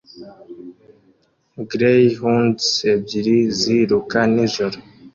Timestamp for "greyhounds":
1.69-2.67